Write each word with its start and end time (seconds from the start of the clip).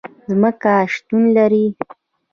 ځمکه 0.29 0.73
شتون 0.93 1.23
لري 1.35 1.65